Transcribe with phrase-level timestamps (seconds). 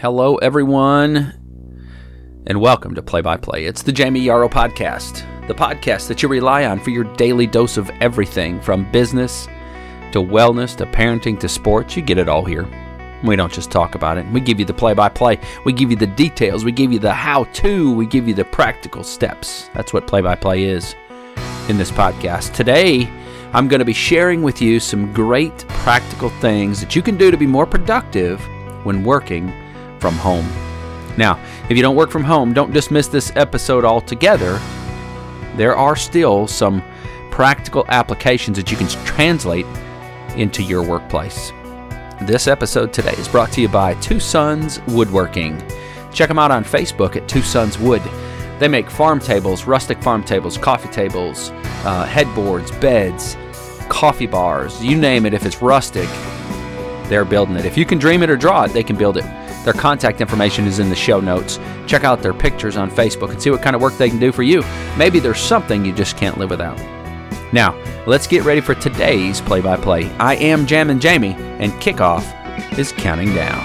[0.00, 1.34] Hello, everyone,
[2.46, 3.64] and welcome to Play by Play.
[3.64, 7.76] It's the Jamie Yarrow Podcast, the podcast that you rely on for your daily dose
[7.76, 9.46] of everything from business
[10.12, 11.96] to wellness to parenting to sports.
[11.96, 12.68] You get it all here.
[13.24, 14.26] We don't just talk about it.
[14.28, 15.40] We give you the play by play.
[15.64, 16.64] We give you the details.
[16.64, 17.92] We give you the how to.
[17.92, 19.68] We give you the practical steps.
[19.74, 20.94] That's what play by play is
[21.68, 22.54] in this podcast.
[22.54, 23.10] Today,
[23.52, 27.32] I'm going to be sharing with you some great practical things that you can do
[27.32, 28.40] to be more productive
[28.84, 29.52] when working
[30.00, 30.46] from home.
[31.16, 34.60] Now, if you don't work from home, don't dismiss this episode altogether.
[35.56, 36.82] There are still some
[37.30, 39.66] practical applications that you can translate
[40.36, 41.52] into your workplace.
[42.22, 45.62] This episode today is brought to you by Two Sons Woodworking.
[46.12, 48.02] Check them out on Facebook at Two Sons Wood.
[48.58, 51.50] They make farm tables, rustic farm tables, coffee tables,
[51.84, 53.36] uh, headboards, beds,
[53.88, 55.34] coffee bars, you name it.
[55.34, 56.08] If it's rustic,
[57.08, 57.64] they're building it.
[57.64, 59.24] If you can dream it or draw it, they can build it.
[59.68, 61.60] Their contact information is in the show notes.
[61.86, 64.32] Check out their pictures on Facebook and see what kind of work they can do
[64.32, 64.62] for you.
[64.96, 66.78] Maybe there's something you just can't live without.
[67.52, 70.10] Now, let's get ready for today's play by play.
[70.16, 72.24] I am Jammin' Jamie, and kickoff
[72.78, 73.62] is counting down.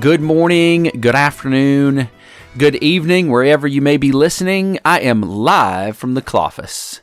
[0.00, 2.08] Good morning, good afternoon,
[2.56, 4.78] good evening, wherever you may be listening.
[4.82, 7.02] I am live from the Cloffice.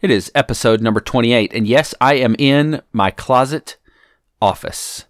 [0.00, 3.78] It is episode number 28, and yes, I am in my closet
[4.40, 5.06] office.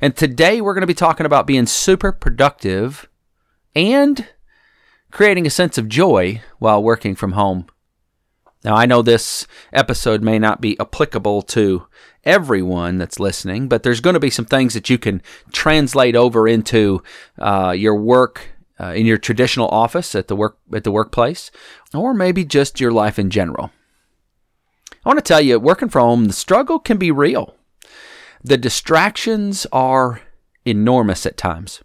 [0.00, 3.08] And today we're going to be talking about being super productive
[3.76, 4.26] and
[5.12, 7.66] creating a sense of joy while working from home.
[8.64, 11.86] Now, I know this episode may not be applicable to
[12.24, 16.48] everyone that's listening, but there's going to be some things that you can translate over
[16.48, 17.00] into
[17.38, 21.52] uh, your work uh, in your traditional office at the work at the workplace,
[21.94, 23.70] or maybe just your life in general.
[25.04, 27.56] I want to tell you, working from home, the struggle can be real.
[28.44, 30.20] The distractions are
[30.64, 31.82] enormous at times.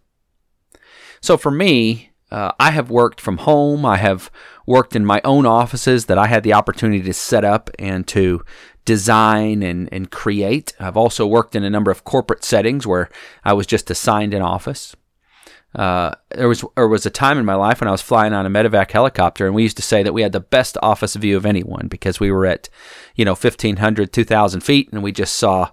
[1.21, 3.85] So for me, uh, I have worked from home.
[3.85, 4.29] I have
[4.65, 8.43] worked in my own offices that I had the opportunity to set up and to
[8.85, 10.73] design and, and create.
[10.79, 13.09] I've also worked in a number of corporate settings where
[13.43, 14.95] I was just assigned an office.
[15.77, 18.47] Uh, there was there was a time in my life when I was flying on
[18.47, 21.37] a medevac helicopter, and we used to say that we had the best office view
[21.37, 22.67] of anyone because we were at,
[23.15, 25.69] you know, 1,500, 2,000 feet, and we just saw,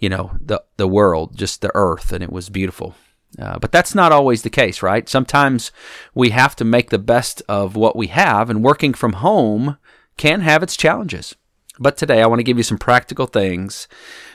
[0.00, 2.96] you know, the the world, just the earth, and it was beautiful.
[3.38, 5.08] Uh, but that's not always the case, right?
[5.08, 5.70] Sometimes
[6.14, 9.78] we have to make the best of what we have, and working from home
[10.16, 11.36] can have its challenges.
[11.78, 13.86] But today, I want to give you some practical things.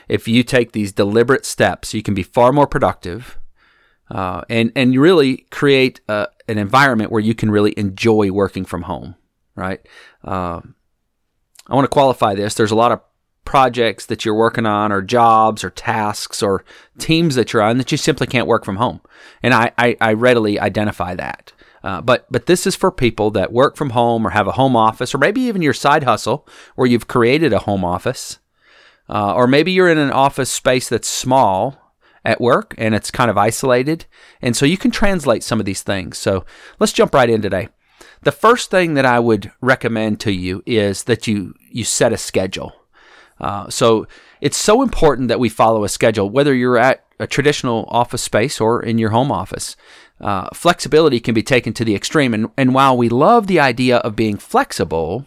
[0.08, 3.38] If you take these deliberate steps, you can be far more productive
[4.10, 8.82] uh, and and really create uh, an environment where you can really enjoy working from
[8.82, 9.14] home,
[9.54, 9.80] right?
[10.24, 10.74] Um,
[11.68, 12.54] I want to qualify this.
[12.54, 13.00] There's a lot of
[13.44, 16.64] projects that you're working on, or jobs, or tasks, or
[16.98, 19.00] teams that you're on that you simply can't work from home,
[19.42, 21.52] and I I, I readily identify that.
[21.82, 24.76] Uh, but but this is for people that work from home or have a home
[24.76, 28.38] office, or maybe even your side hustle where you've created a home office,
[29.08, 31.89] uh, or maybe you're in an office space that's small
[32.24, 34.06] at work and it's kind of isolated.
[34.42, 36.18] And so you can translate some of these things.
[36.18, 36.44] So
[36.78, 37.68] let's jump right in today.
[38.22, 42.18] The first thing that I would recommend to you is that you you set a
[42.18, 42.74] schedule.
[43.40, 44.06] Uh, so
[44.40, 48.60] it's so important that we follow a schedule, whether you're at a traditional office space
[48.60, 49.76] or in your home office.
[50.20, 53.96] Uh, flexibility can be taken to the extreme, and, and while we love the idea
[53.98, 55.26] of being flexible,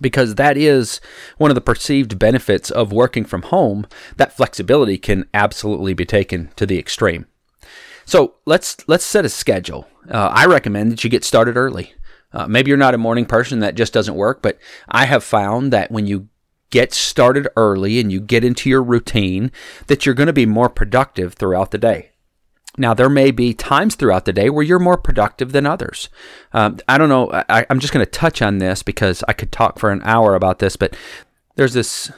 [0.00, 1.00] because that is
[1.38, 3.86] one of the perceived benefits of working from home.
[4.16, 7.26] That flexibility can absolutely be taken to the extreme.
[8.04, 9.88] So let's let's set a schedule.
[10.08, 11.94] Uh, I recommend that you get started early.
[12.32, 14.58] Uh, maybe you're not a morning person that just doesn't work, but
[14.88, 16.28] I have found that when you
[16.70, 19.50] get started early and you get into your routine,
[19.86, 22.10] that you're going to be more productive throughout the day.
[22.76, 26.08] Now, there may be times throughout the day where you're more productive than others.
[26.52, 27.30] Um, I don't know.
[27.48, 30.34] I, I'm just going to touch on this because I could talk for an hour
[30.34, 30.96] about this, but
[31.54, 32.12] there's this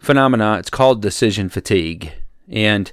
[0.00, 0.58] phenomena.
[0.58, 2.12] It's called decision fatigue.
[2.48, 2.92] And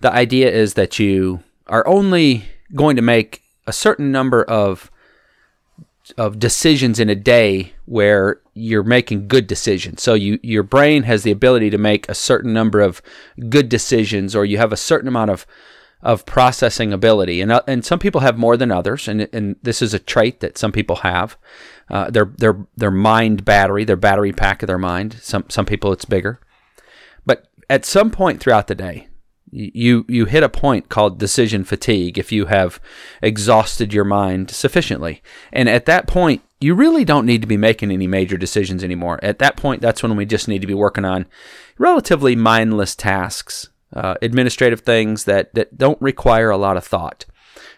[0.00, 2.44] the idea is that you are only
[2.74, 4.90] going to make a certain number of
[6.18, 10.02] of decisions in a day where you're making good decisions.
[10.02, 13.00] So you your brain has the ability to make a certain number of
[13.48, 15.46] good decisions or you have a certain amount of
[16.02, 19.80] of processing ability, and uh, and some people have more than others, and and this
[19.80, 21.36] is a trait that some people have.
[21.88, 25.18] Uh, their their their mind battery, their battery pack of their mind.
[25.20, 26.40] Some some people it's bigger,
[27.24, 29.08] but at some point throughout the day,
[29.50, 32.80] you you hit a point called decision fatigue if you have
[33.20, 35.22] exhausted your mind sufficiently,
[35.52, 39.18] and at that point you really don't need to be making any major decisions anymore.
[39.22, 41.26] At that point, that's when we just need to be working on
[41.76, 47.24] relatively mindless tasks, uh, administrative things that, that don't require a lot of thought.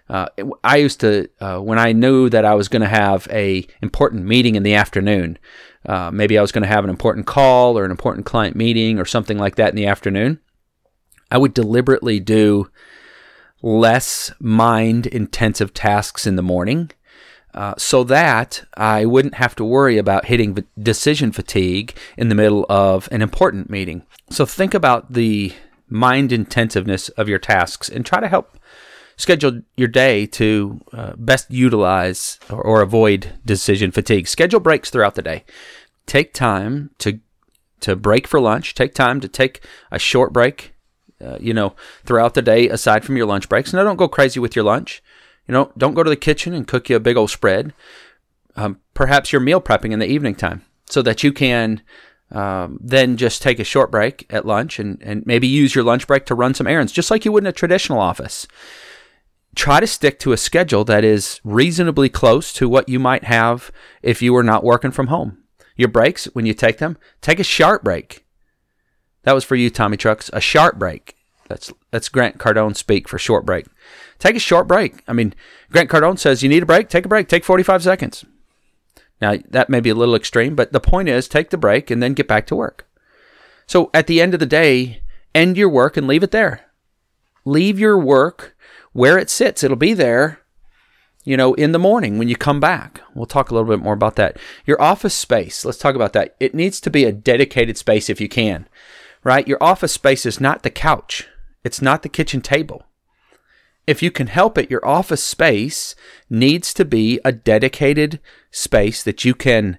[0.08, 0.26] Uh,
[0.62, 4.26] I used to, uh, when I knew that I was going to have a important
[4.26, 5.38] meeting in the afternoon,
[5.86, 8.98] uh, maybe I was going to have an important call or an important client meeting
[8.98, 10.40] or something like that in the afternoon,
[11.30, 12.70] I would deliberately do
[13.62, 16.90] less mind intensive tasks in the morning
[17.54, 22.66] uh, so that I wouldn't have to worry about hitting decision fatigue in the middle
[22.68, 24.02] of an important meeting.
[24.28, 25.52] So think about the
[25.94, 28.58] mind intensiveness of your tasks and try to help
[29.16, 34.26] schedule your day to uh, best utilize or, or avoid decision fatigue.
[34.26, 35.44] Schedule breaks throughout the day.
[36.06, 37.20] Take time to
[37.80, 38.74] to break for lunch.
[38.74, 40.74] Take time to take a short break.
[41.24, 41.74] Uh, you know,
[42.04, 43.72] throughout the day, aside from your lunch breaks.
[43.72, 45.02] Now, don't go crazy with your lunch.
[45.46, 47.72] You know, don't go to the kitchen and cook you a big old spread.
[48.56, 51.82] Um, perhaps you're meal prepping in the evening time so that you can
[52.34, 56.06] um, then just take a short break at lunch and, and maybe use your lunch
[56.06, 58.48] break to run some errands, just like you would in a traditional office.
[59.54, 63.70] Try to stick to a schedule that is reasonably close to what you might have
[64.02, 65.38] if you were not working from home.
[65.76, 68.26] Your breaks, when you take them, take a sharp break.
[69.22, 70.28] That was for you, Tommy Trucks.
[70.32, 71.16] A sharp break.
[71.48, 73.66] That's that's Grant Cardone speak for short break.
[74.18, 75.02] Take a short break.
[75.06, 75.34] I mean,
[75.70, 78.24] Grant Cardone says you need a break, take a break, take 45 seconds.
[79.20, 82.02] Now, that may be a little extreme, but the point is take the break and
[82.02, 82.86] then get back to work.
[83.66, 85.02] So at the end of the day,
[85.34, 86.66] end your work and leave it there.
[87.44, 88.56] Leave your work
[88.92, 89.62] where it sits.
[89.62, 90.40] It'll be there,
[91.24, 93.00] you know, in the morning when you come back.
[93.14, 94.36] We'll talk a little bit more about that.
[94.66, 96.36] Your office space, let's talk about that.
[96.40, 98.68] It needs to be a dedicated space if you can,
[99.22, 99.48] right?
[99.48, 101.28] Your office space is not the couch,
[101.62, 102.84] it's not the kitchen table
[103.86, 105.94] if you can help it, your office space
[106.30, 108.43] needs to be a dedicated space
[109.04, 109.78] that you can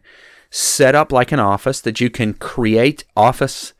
[0.49, 3.73] set up like an office, that you can create office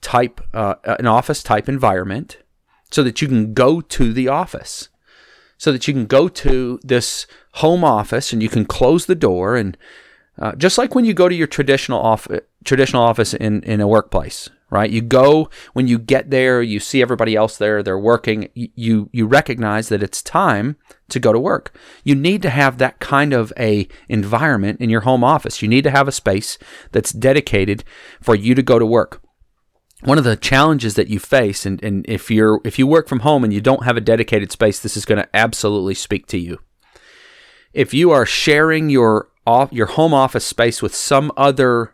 [0.00, 2.38] type, uh, an office type environment
[2.90, 4.88] so that you can go to the office,
[5.58, 9.56] so that you can go to this home office and you can close the door
[9.56, 9.76] and
[10.38, 13.88] uh, just like when you go to your traditional office, traditional office in, in a
[13.88, 14.90] workplace, right?
[14.90, 19.26] You go when you get there, you see everybody else there, they're working, you you
[19.26, 20.76] recognize that it's time
[21.10, 21.76] to go to work.
[22.02, 25.62] You need to have that kind of a environment in your home office.
[25.62, 26.58] You need to have a space
[26.92, 27.84] that's dedicated
[28.20, 29.20] for you to go to work.
[30.02, 33.20] One of the challenges that you face, and, and if you're if you work from
[33.20, 36.38] home and you don't have a dedicated space, this is going to absolutely speak to
[36.38, 36.58] you.
[37.72, 41.93] If you are sharing your off your home office space with some other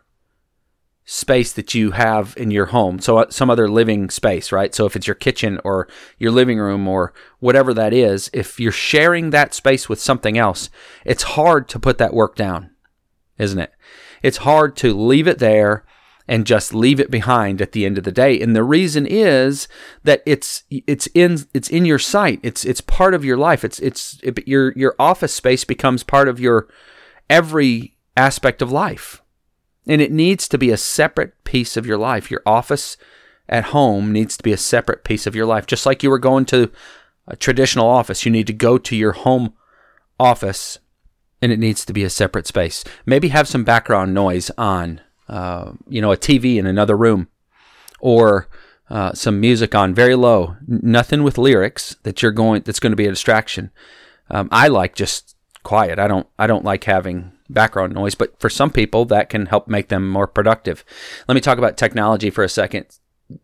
[1.11, 2.97] space that you have in your home.
[2.97, 4.73] So uh, some other living space, right?
[4.73, 8.71] So if it's your kitchen or your living room or whatever that is, if you're
[8.71, 10.69] sharing that space with something else,
[11.03, 12.69] it's hard to put that work down,
[13.37, 13.73] isn't it?
[14.23, 15.83] It's hard to leave it there
[16.29, 18.39] and just leave it behind at the end of the day.
[18.39, 19.67] And the reason is
[20.05, 22.39] that it's it's in it's in your sight.
[22.41, 23.65] It's it's part of your life.
[23.65, 26.69] It's it's it, your your office space becomes part of your
[27.29, 29.21] every aspect of life
[29.87, 32.29] and it needs to be a separate piece of your life.
[32.29, 32.97] Your office
[33.49, 35.65] at home needs to be a separate piece of your life.
[35.65, 36.71] Just like you were going to
[37.27, 39.53] a traditional office, you need to go to your home
[40.19, 40.79] office
[41.41, 42.83] and it needs to be a separate space.
[43.05, 47.27] Maybe have some background noise on, uh, you know, a TV in another room
[47.99, 48.47] or
[48.89, 50.55] uh, some music on very low.
[50.67, 53.71] Nothing with lyrics that you're going that's going to be a distraction.
[54.29, 55.97] Um, I like just quiet.
[55.97, 59.67] I don't I don't like having background noise, but for some people that can help
[59.67, 60.83] make them more productive.
[61.27, 62.85] Let me talk about technology for a second.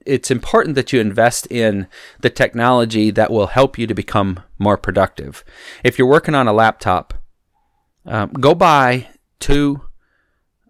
[0.06, 1.88] It's important that you invest in
[2.20, 5.46] the technology that will help you to become more productive.
[5.84, 7.14] If you're working on a laptop,
[8.06, 9.08] um, go buy
[9.40, 9.82] two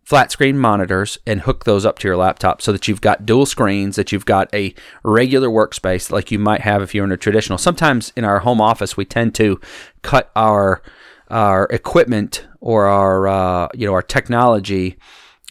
[0.08, 3.46] flat screen monitors and hook those up to your laptop so that you've got dual
[3.46, 7.17] screens, that you've got a regular workspace like you might have if you're in a
[7.17, 7.58] traditional.
[7.58, 9.60] Sometimes in our home office, we tend to
[10.03, 10.82] cut our
[11.29, 14.98] our equipment or our uh, you know our technology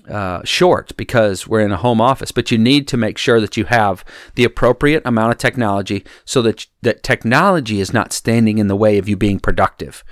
[0.08, 2.30] uh, short because we're in a home office.
[2.30, 4.04] But you need to make sure that you have
[4.34, 8.98] the appropriate amount of technology so that that technology is not standing in the way
[8.98, 10.04] of you being productive.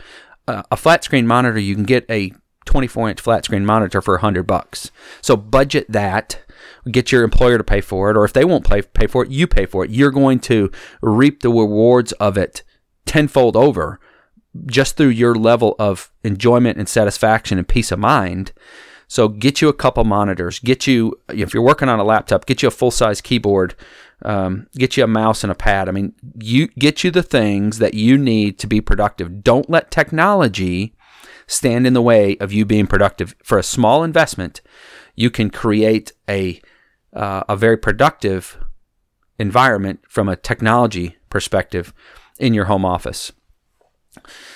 [0.47, 2.33] Uh, a flat screen monitor, you can get a
[2.67, 4.91] 24 inch flat screen monitor for 100 bucks.
[5.21, 6.41] So budget that.
[6.91, 9.31] Get your employer to pay for it, or if they won't pay pay for it,
[9.31, 9.91] you pay for it.
[9.91, 12.63] You're going to reap the rewards of it
[13.07, 14.01] tenfold over
[14.67, 18.53] just through your level of enjoyment and satisfaction and peace of mind.
[19.09, 20.59] So get you a couple monitors.
[20.59, 23.75] Get you if you're working on a laptop, get you a full size keyboard.
[24.23, 25.89] Um, get you a mouse and a pad.
[25.89, 29.43] I mean, you get you the things that you need to be productive.
[29.43, 30.95] Don't let technology
[31.47, 33.35] stand in the way of you being productive.
[33.43, 34.63] For a small investment,
[35.15, 36.61] you can create a
[37.13, 38.59] uh, a very productive
[39.39, 41.93] environment from a technology perspective
[42.39, 43.33] in your home office.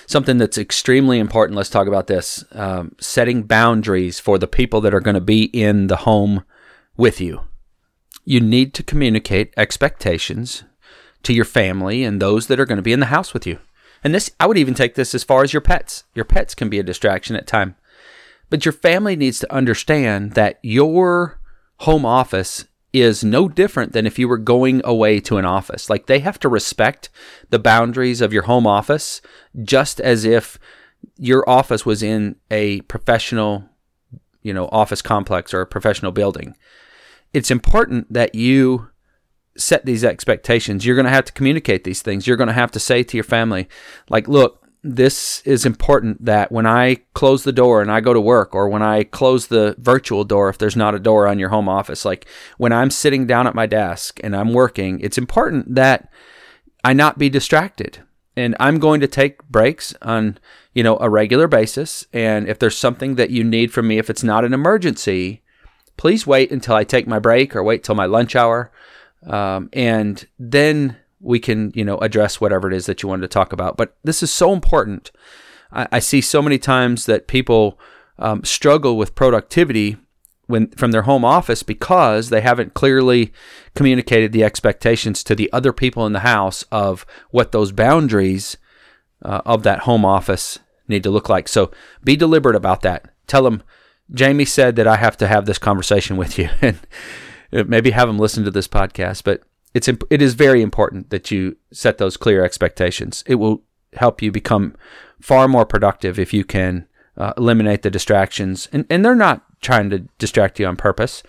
[0.05, 1.57] Something that's extremely important.
[1.57, 5.43] Let's talk about this: um, setting boundaries for the people that are going to be
[5.45, 6.43] in the home
[6.97, 7.41] with you.
[8.25, 10.63] You need to communicate expectations
[11.23, 13.59] to your family and those that are going to be in the house with you.
[14.03, 16.03] And this, I would even take this as far as your pets.
[16.15, 17.75] Your pets can be a distraction at time.
[18.49, 21.39] But your family needs to understand that your
[21.79, 25.89] home office is no different than if you were going away to an office.
[25.89, 27.09] Like they have to respect
[27.49, 29.21] the boundaries of your home office
[29.63, 30.57] just as if
[31.17, 33.69] your office was in a professional,
[34.41, 36.55] you know, office complex or a professional building.
[37.33, 38.89] It's important that you
[39.55, 40.85] set these expectations.
[40.85, 42.25] You're going to have to communicate these things.
[42.25, 43.67] You're going to have to say to your family,
[44.09, 48.21] like, look, this is important that when I close the door and I go to
[48.21, 51.49] work, or when I close the virtual door, if there's not a door on your
[51.49, 55.75] home office, like when I'm sitting down at my desk and I'm working, it's important
[55.75, 56.11] that
[56.83, 57.99] I not be distracted.
[58.37, 60.37] And I'm going to take breaks on,
[60.73, 62.05] you know, a regular basis.
[62.13, 65.41] And if there's something that you need from me, if it's not an emergency,
[65.97, 68.71] please wait until I take my break or wait till my lunch hour
[69.25, 73.27] um, and then we can you know address whatever it is that you wanted to
[73.27, 73.77] talk about.
[73.77, 75.11] But this is so important.
[75.71, 77.79] I, I see so many times that people
[78.17, 79.97] um, struggle with productivity
[80.47, 83.31] when from their home office because they haven't clearly
[83.75, 88.57] communicated the expectations to the other people in the house of what those boundaries
[89.23, 91.47] uh, of that home office need to look like.
[91.47, 91.71] So
[92.03, 93.13] be deliberate about that.
[93.27, 93.61] Tell them,
[94.11, 96.79] Jamie said that I have to have this conversation with you, and
[97.53, 99.23] uh, maybe have them listen to this podcast.
[99.23, 103.23] But it's it is very important that you set those clear expectations.
[103.27, 104.75] It will help you become
[105.21, 108.67] far more productive if you can uh, eliminate the distractions.
[108.71, 111.21] And and they're not trying to distract you on purpose.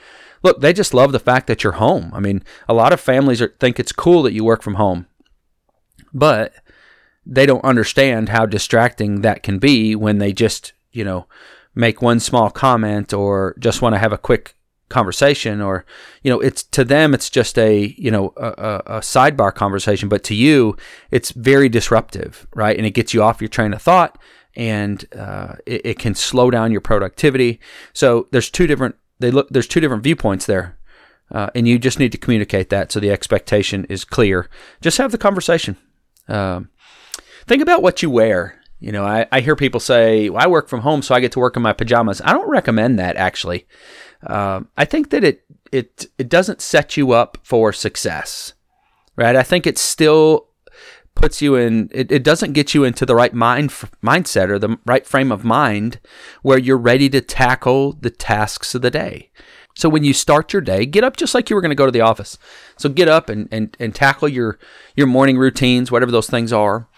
[0.42, 2.10] Look, they just love the fact that you're home.
[2.14, 5.06] I mean, a lot of families are, think it's cool that you work from home,
[6.14, 6.54] but
[7.26, 11.26] they don't understand how distracting that can be when they just you know
[11.74, 14.56] make one small comment or just want to have a quick
[14.90, 15.86] conversation or
[16.22, 20.24] you know it's to them it's just a you know a, a, sidebar conversation but
[20.24, 20.76] to you
[21.10, 22.76] it's very disruptive right?
[22.76, 24.18] And it gets you off your train of thought
[24.56, 27.60] and uh, it, it, can slow down your productivity.
[27.92, 30.76] So there's two different they look there's two different viewpoints there
[31.30, 34.48] uh, and you just need to communicate that so the expectation is clear.
[34.80, 35.76] Just have the conversation.
[36.28, 36.70] Um,
[37.46, 38.60] think about what you wear.
[38.80, 41.32] You know, I, I hear people say, well, I work from home, so I get
[41.32, 42.22] to work in my pajamas.
[42.24, 43.66] I don't recommend that, actually.
[44.26, 48.54] Um, I think that it it it doesn't set you up for success,
[49.16, 49.36] right?
[49.36, 50.48] I think it still
[51.14, 51.88] puts you in.
[51.92, 53.70] It, it doesn't get you into the right mind
[54.02, 56.00] mindset or the right frame of mind
[56.42, 59.30] where you're ready to tackle the tasks of the day.
[59.74, 61.86] So when you start your day, get up just like you were going to go
[61.86, 62.36] to the office.
[62.76, 64.58] So get up and, and, and tackle your,
[64.96, 66.88] your morning routines, whatever those things are.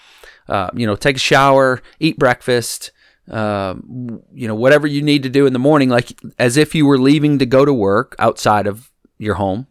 [0.48, 2.90] Uh, you know, take a shower, eat breakfast,
[3.30, 6.86] um, you know, whatever you need to do in the morning, like as if you
[6.86, 9.66] were leaving to go to work outside of your home.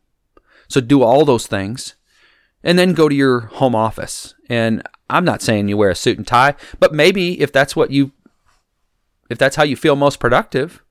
[0.68, 1.96] So do all those things
[2.64, 4.34] and then go to your home office.
[4.50, 7.92] And I'm not saying you wear a suit and tie, but maybe if that's what
[7.92, 8.14] you,
[9.30, 10.82] if that's how you feel most productive,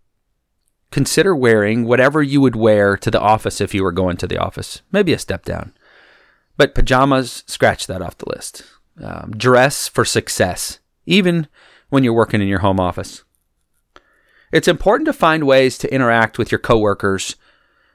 [0.91, 4.39] consider wearing whatever you would wear to the office if you were going to the
[4.39, 4.83] office.
[4.93, 5.73] Maybe a step down.
[6.57, 8.65] But pajamas, scratch that off the list.
[9.03, 10.79] Um, dress for success.
[11.07, 11.49] Even
[11.91, 13.25] when you're working in your home office.
[14.53, 17.37] It's important to find ways to interact with your coworkers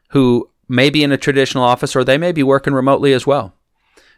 [0.09, 3.53] who may be in a traditional office or they may be working remotely as well.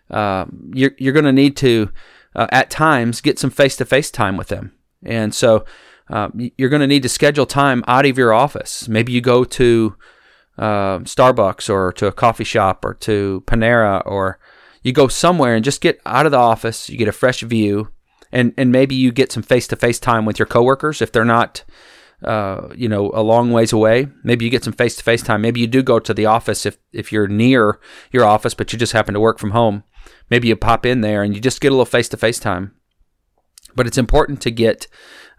[0.10, 1.91] Uh, you're you're going to need to,
[2.36, 4.72] uh, at times, get some face to face time with them.
[5.03, 5.65] And so
[6.10, 8.88] uh, you're going to need to schedule time out of your office.
[8.88, 9.96] Maybe you go to
[10.57, 14.39] uh, Starbucks or to a coffee shop or to Panera or
[14.81, 16.89] you go somewhere and just get out of the office.
[16.89, 17.89] You get a fresh view
[18.38, 21.25] and and maybe you get some face to face time with your coworkers if they're
[21.25, 21.63] not
[22.24, 24.08] uh, you know a long ways away.
[24.24, 25.41] Maybe you get some face to face time.
[25.41, 27.79] Maybe you do go to the office if if you're near
[28.12, 29.84] your office but you just happen to work from home.
[30.29, 32.75] Maybe you pop in there and you just get a little face to face time.
[33.75, 34.88] But it's important to get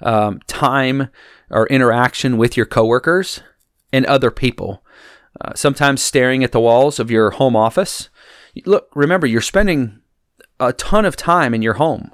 [0.01, 1.09] um, time
[1.51, 3.43] or interaction with your coworkers
[3.93, 4.85] and other people.
[5.41, 8.11] Uh, sometimes staring at the walls of your home office.
[8.67, 10.01] Look remember you're spending
[10.59, 12.13] a ton of time in your home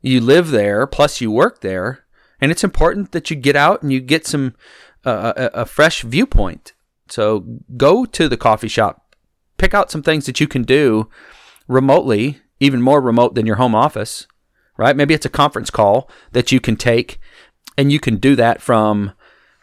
[0.00, 2.04] you live there, plus you work there,
[2.40, 4.54] and it's important that you get out and you get some
[5.04, 6.72] uh, a, a fresh viewpoint.
[7.08, 7.44] So
[7.76, 9.14] go to the coffee shop,
[9.56, 11.08] pick out some things that you can do
[11.68, 14.26] remotely, even more remote than your home office,
[14.76, 14.96] right?
[14.96, 17.18] Maybe it's a conference call that you can take
[17.80, 19.12] And you can do that from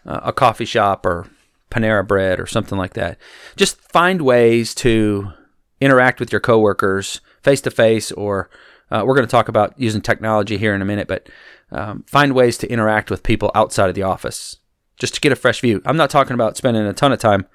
[0.03, 1.27] uh, a coffee shop or
[1.69, 3.19] Panera Bread or something like that.
[3.55, 5.33] Just find ways to
[5.79, 8.49] interact with your coworkers face to face, or
[8.91, 11.29] uh, we're going to talk about using technology here in a minute, but
[11.71, 14.57] um, find ways to interact with people outside of the office
[14.97, 15.81] just to get a fresh view.
[15.85, 17.45] I'm not talking about spending a ton of time,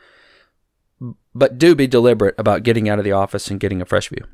[1.34, 4.24] but do be deliberate about getting out of the office and getting a fresh view.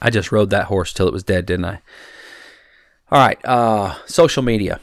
[0.00, 1.80] I just rode that horse till it was dead, didn't I?
[3.10, 4.80] All right, uh, social media.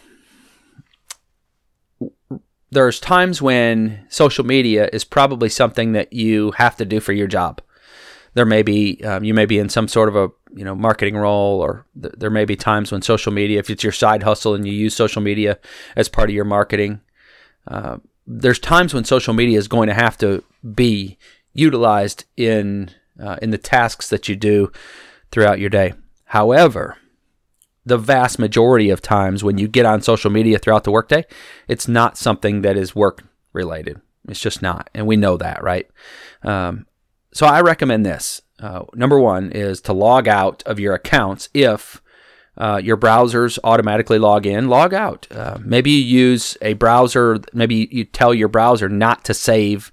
[2.71, 7.27] There's times when social media is probably something that you have to do for your
[7.27, 7.61] job.
[8.35, 11.17] There may be um, you may be in some sort of a you know marketing
[11.17, 14.53] role, or th- there may be times when social media, if it's your side hustle
[14.53, 15.57] and you use social media
[15.95, 17.01] as part of your marketing,
[17.67, 21.17] uh, there's times when social media is going to have to be
[21.53, 24.71] utilized in uh, in the tasks that you do
[25.31, 25.93] throughout your day.
[26.25, 26.97] However,
[27.85, 31.23] the vast majority of times when you get on social media throughout the workday,
[31.67, 33.23] it's not something that is work
[33.53, 34.01] related.
[34.27, 35.87] It's just not, and we know that, right?
[36.43, 36.87] Um,
[37.35, 38.41] so I recommend this.
[38.59, 42.01] Uh, number one is to log out of your accounts if
[42.57, 45.27] uh, your browsers automatically log in, log out.
[45.29, 49.91] Uh, maybe you use a browser, maybe you tell your browser not to save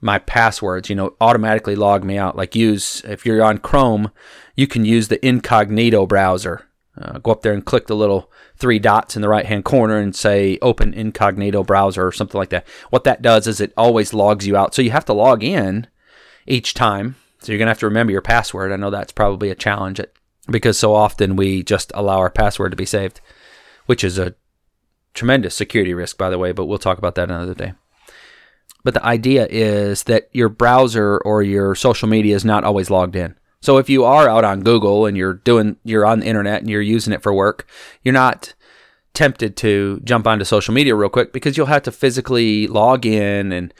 [0.00, 2.36] my passwords, you know, automatically log me out.
[2.36, 4.12] Like use, if you're on Chrome,
[4.54, 6.68] you can use the incognito browser.
[6.96, 9.96] Uh, go up there and click the little three dots in the right hand corner
[9.96, 12.64] and say open incognito browser or something like that.
[12.90, 14.72] What that does is it always logs you out.
[14.72, 15.88] So you have to log in
[16.46, 17.16] each time.
[17.40, 18.72] So you're going to have to remember your password.
[18.72, 20.00] I know that's probably a challenge
[20.48, 23.20] because so often we just allow our password to be saved,
[23.86, 24.34] which is a
[25.12, 27.74] tremendous security risk, by the way, but we'll talk about that another day.
[28.82, 33.16] But the idea is that your browser or your social media is not always logged
[33.16, 33.34] in.
[33.60, 36.68] So if you are out on Google and you're doing you're on the internet and
[36.68, 37.66] you're using it for work,
[38.02, 38.52] you're not
[39.14, 43.52] tempted to jump onto social media real quick because you'll have to physically log in
[43.52, 43.72] and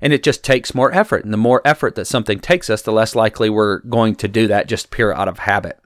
[0.00, 1.24] and it just takes more effort.
[1.24, 4.46] And the more effort that something takes us, the less likely we're going to do
[4.48, 5.78] that just pure out of habit.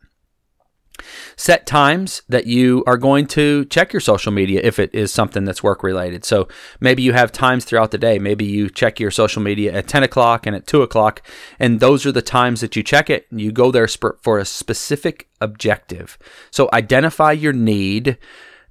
[1.37, 5.45] Set times that you are going to check your social media if it is something
[5.45, 6.25] that's work related.
[6.25, 6.49] So
[6.81, 8.19] maybe you have times throughout the day.
[8.19, 11.23] Maybe you check your social media at 10 o'clock and at 2 o'clock,
[11.59, 13.27] and those are the times that you check it.
[13.31, 16.19] And you go there for a specific objective.
[16.51, 18.19] So identify your need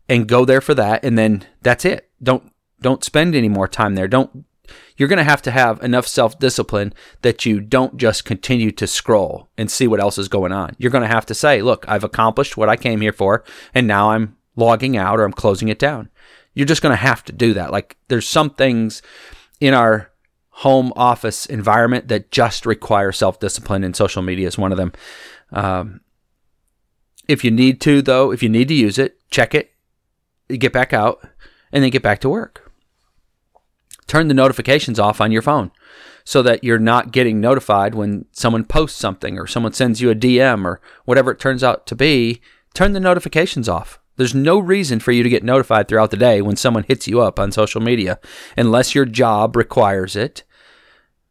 [0.08, 2.10] and go there for that, and then that's it.
[2.22, 4.08] Don't don't spend any more time there.
[4.08, 4.46] Don't
[4.98, 8.88] you're going to have to have enough self discipline that you don't just continue to
[8.88, 10.76] scroll and see what else is going on.
[10.78, 13.88] You're going to have to say, look, I've accomplished what I came here for, and
[13.88, 16.10] now I'm logging out or I'm closing it down.
[16.54, 17.72] You're just going to have to do that.
[17.72, 19.02] Like, there's some things
[19.60, 20.12] in our
[20.50, 24.92] home office environment that just require self discipline, and social media is one of them.
[25.52, 26.02] Um,
[27.28, 29.72] if you need to, though, if you need to use it, check it,
[30.50, 31.28] get back out,
[31.72, 32.61] and then get back to work
[34.12, 35.72] turn the notifications off on your phone
[36.26, 40.16] so that you're not getting notified when someone posts something or someone sends you a
[40.16, 42.42] DM or whatever it turns out to be.
[42.74, 44.02] Turn the notifications off.
[44.18, 47.22] There's no reason for you to get notified throughout the day when someone hits you
[47.22, 48.20] up on social media
[48.58, 50.44] unless your job requires it.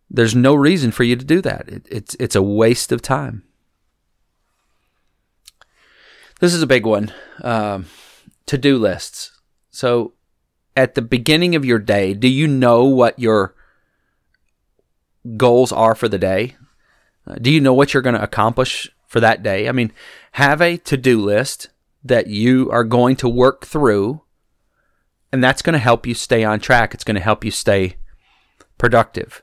[0.08, 1.68] There's no reason for you to do that.
[1.68, 3.44] It, it's it's a waste of time.
[6.40, 7.12] This is a big one.
[7.42, 7.84] Um,
[8.46, 9.38] to do lists.
[9.70, 10.14] So
[10.80, 13.54] at the beginning of your day, do you know what your
[15.36, 16.56] goals are for the day?
[17.26, 19.68] Uh, do you know what you're going to accomplish for that day?
[19.68, 19.92] I mean,
[20.32, 21.68] have a to do list
[22.02, 24.22] that you are going to work through,
[25.30, 26.94] and that's going to help you stay on track.
[26.94, 27.96] It's going to help you stay
[28.78, 29.42] productive.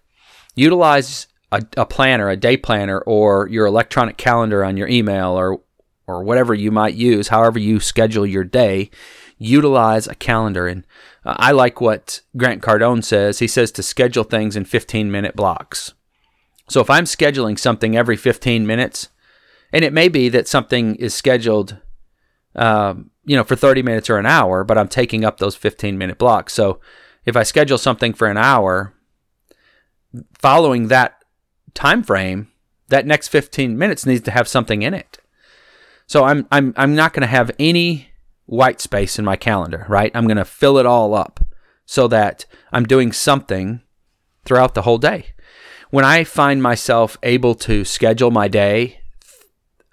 [0.56, 5.62] Utilize a, a planner, a day planner, or your electronic calendar on your email or
[6.08, 8.90] or whatever you might use, however you schedule your day,
[9.38, 10.66] utilize a calendar.
[10.66, 10.86] And
[11.28, 13.40] uh, I like what Grant Cardone says.
[13.40, 15.94] He says to schedule things in 15 minute blocks.
[16.70, 19.10] So if I'm scheduling something every 15 minutes,
[19.74, 21.78] and it may be that something is scheduled,
[22.56, 25.98] um, you know, for 30 minutes or an hour, but I'm taking up those 15
[25.98, 26.54] minute blocks.
[26.54, 26.80] So
[27.26, 28.94] if I schedule something for an hour,
[30.40, 31.26] following that
[31.74, 32.48] time frame,
[32.88, 35.18] that next 15 minutes needs to have something in it.
[36.06, 38.08] So I'm I'm I'm not going to have any
[38.48, 40.12] white space in my calendar, right?
[40.16, 41.40] I'm going to fill it all up
[41.86, 43.82] so that I'm doing something
[44.46, 45.28] throughout the whole day.
[45.90, 49.02] When I find myself able to schedule my day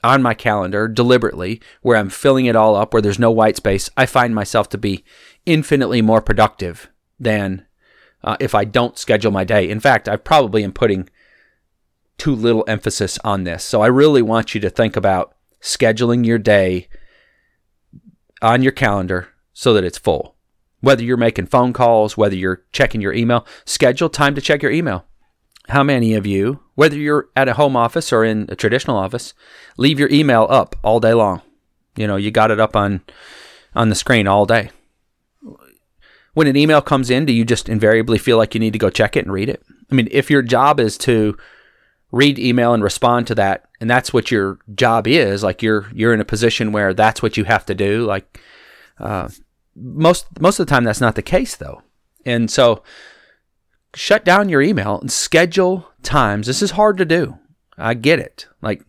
[0.02, 3.90] on my calendar deliberately, where I'm filling it all up, where there's no white space,
[3.96, 5.04] I find myself to be
[5.46, 7.66] infinitely more productive than
[8.22, 9.68] uh, if I don't schedule my day.
[9.68, 11.08] In fact, I probably am putting
[12.18, 13.64] too little emphasis on this.
[13.64, 16.88] So I really want you to think about scheduling your day
[18.44, 20.36] on your calendar so that it's full.
[20.80, 24.70] Whether you're making phone calls, whether you're checking your email, schedule time to check your
[24.70, 25.06] email.
[25.68, 29.32] How many of you, whether you're at a home office or in a traditional office,
[29.78, 31.40] leave your email up all day long?
[31.96, 33.00] You know, you got it up on
[33.74, 34.70] on the screen all day.
[36.34, 38.90] When an email comes in, do you just invariably feel like you need to go
[38.90, 39.62] check it and read it?
[39.90, 41.36] I mean, if your job is to
[42.14, 46.14] read email and respond to that, and that's what your job is, like you're you're
[46.14, 48.40] in a position where that's what you have to do, like
[48.98, 49.28] uh,
[49.74, 51.82] most most of the time that's not the case though.
[52.24, 52.82] And so
[53.94, 56.46] shut down your email and schedule times.
[56.46, 57.38] This is hard to do.
[57.76, 58.46] I get it.
[58.62, 58.82] Like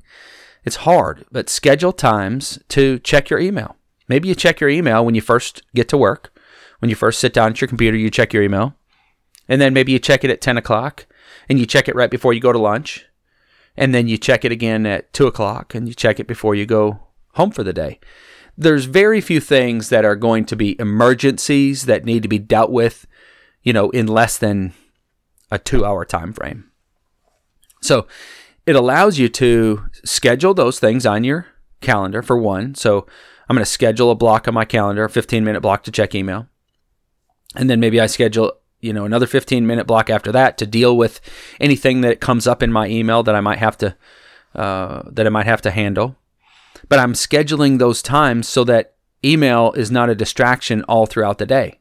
[0.64, 3.76] it's hard, but schedule times to check your email.
[4.08, 6.32] Maybe you check your email when you first get to work.
[6.80, 8.76] When you first sit down at your computer, you check your email.
[9.48, 11.06] And then maybe you check it at 10 o'clock
[11.50, 13.06] and you check it right before you go to lunch.
[13.78, 16.66] And then you check it again at 2 o'clock and you check it before you
[16.66, 17.00] go
[17.34, 18.00] home for the day
[18.58, 22.72] there's very few things that are going to be emergencies that need to be dealt
[22.72, 23.06] with,
[23.64, 24.74] you know, in less than
[25.52, 26.72] a two hour time frame.
[27.82, 28.08] So
[28.66, 31.48] it allows you to schedule those things on your
[31.82, 32.76] calendar for one.
[32.76, 33.06] So
[33.48, 36.16] I'm going to schedule a block on my calendar, a 15 minute block to check
[36.16, 36.48] email.
[37.56, 38.54] And then maybe I schedule,
[38.86, 41.20] you know, another 15 minute block after that to deal with
[41.60, 43.96] anything that comes up in my email that I might have to,
[44.54, 46.16] uh, that I might have to handle
[46.90, 51.46] but I'm scheduling those times so that email is not a distraction all throughout the
[51.46, 51.80] day.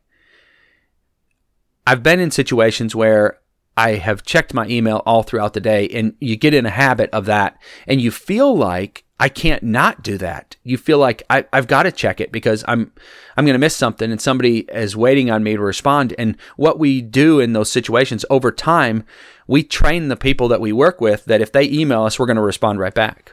[1.87, 3.39] I've been in situations where
[3.77, 7.11] I have checked my email all throughout the day and you get in a habit
[7.11, 10.57] of that and you feel like I can't not do that.
[10.65, 12.93] You feel like I, have got to check it because I'm
[13.37, 16.15] I'm going to miss something and somebody is waiting on me to respond.
[16.19, 19.05] And what we do in those situations over time,
[19.47, 22.37] we train the people that we work with that if they email us, we're going
[22.37, 23.33] to respond right back.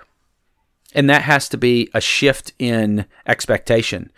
[0.93, 4.11] And that has to be a shift in expectation.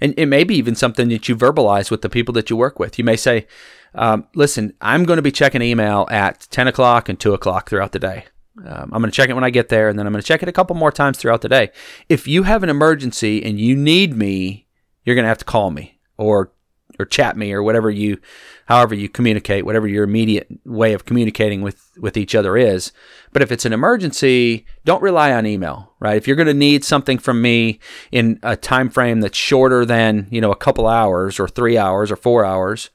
[0.00, 2.78] And it may be even something that you verbalize with the people that you work
[2.78, 2.98] with.
[2.98, 3.46] You may say,
[3.94, 7.92] um, listen, I'm going to be checking email at 10 o'clock and 2 o'clock throughout
[7.92, 8.24] the day.
[8.58, 10.26] Um, I'm going to check it when I get there, and then I'm going to
[10.26, 11.70] check it a couple more times throughout the day.
[12.08, 14.66] If you have an emergency and you need me,
[15.04, 16.52] you're going to have to call me or
[16.98, 18.18] or chat me or whatever you
[18.66, 22.92] however you communicate whatever your immediate way of communicating with with each other is
[23.32, 26.84] but if it's an emergency don't rely on email right if you're going to need
[26.84, 27.78] something from me
[28.10, 32.10] in a time frame that's shorter than you know a couple hours or 3 hours
[32.10, 32.90] or 4 hours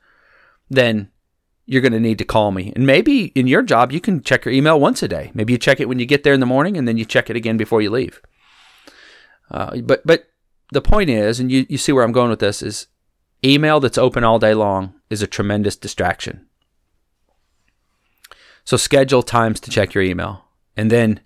[0.69, 1.09] then
[1.67, 4.45] you're going to need to call me and maybe in your job you can check
[4.45, 6.45] your email once a day maybe you check it when you get there in the
[6.45, 8.21] morning and then you check it again before you leave
[9.51, 10.27] uh, but but
[10.71, 12.87] the point is and you, you see where i'm going with this is
[13.43, 16.47] Email that's open all day long is a tremendous distraction.
[18.65, 21.21] So schedule times to check your email and then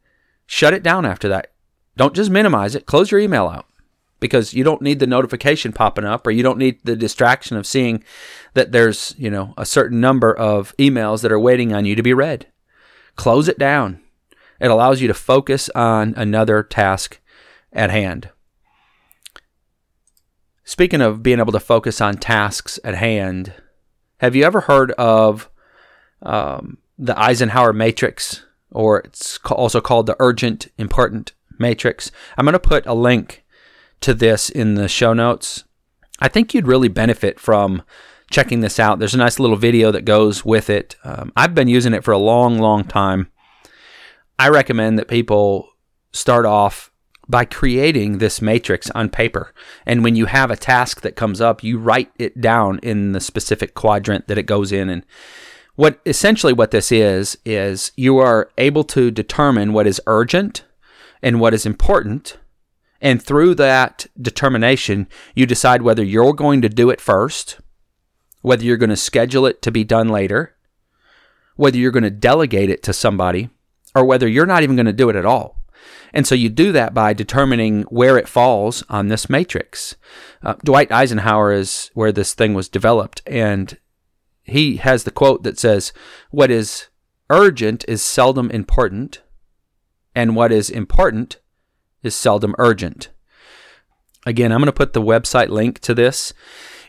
[0.46, 1.54] shut it down after that.
[1.96, 3.66] Don't just minimize it, close your email out
[4.20, 7.66] because you don't need the notification popping up or you don't need the distraction of
[7.66, 8.04] seeing
[8.54, 12.04] that there's, you know, a certain number of emails that are waiting on you to
[12.04, 12.48] be read.
[13.16, 14.02] Close it down.
[14.60, 17.20] It allows you to focus on another task
[17.74, 18.30] at hand.
[20.64, 23.54] Speaking of being able to focus on tasks at hand,
[24.20, 25.50] have you ever heard of
[26.22, 32.12] um, the Eisenhower matrix, or it's also called the urgent important matrix?
[32.38, 33.44] I'm going to put a link
[34.02, 35.64] to this in the show notes.
[36.20, 37.82] I think you'd really benefit from
[38.32, 39.00] checking this out.
[39.00, 40.96] There's a nice little video that goes with it.
[41.04, 43.32] Um, I've been using it for a long, long time.
[44.40, 45.70] I recommend that people
[46.12, 46.92] start off
[47.28, 49.54] by creating this matrix on paper.
[49.86, 53.22] And when you have a task that comes up, you write it down in the
[53.22, 54.90] specific quadrant that it goes in.
[54.90, 55.06] And
[55.76, 60.66] what essentially what this is, is you are able to determine what is urgent
[61.22, 62.38] and what is important.
[63.00, 67.61] And through that determination, you decide whether you're going to do it first,
[68.42, 70.56] whether you're going to schedule it to be done later,
[71.56, 73.50] whether you're going to delegate it to somebody,
[73.96, 75.62] or whether you're not even going to do it at all.
[76.14, 79.96] And so you do that by determining where it falls on this matrix.
[80.44, 83.78] Uh, Dwight Eisenhower is where this thing was developed, and
[84.44, 85.94] he has the quote that says,
[86.30, 86.88] What is
[87.30, 89.22] urgent is seldom important,
[90.14, 91.40] and what is important
[92.04, 93.10] is seldom urgent.
[94.26, 96.34] Again, I'm going to put the website link to this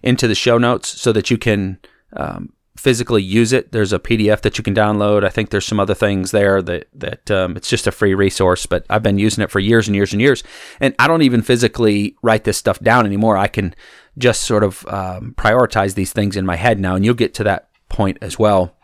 [0.02, 1.78] into the show notes so that you can
[2.14, 3.72] um, physically use it.
[3.72, 5.24] There's a PDF that you can download.
[5.24, 8.66] I think there's some other things there that that um, it's just a free resource.
[8.66, 10.42] But I've been using it for years and years and years,
[10.80, 13.36] and I don't even physically write this stuff down anymore.
[13.36, 13.74] I can
[14.18, 17.44] just sort of um, prioritize these things in my head now, and you'll get to
[17.44, 18.76] that point as well.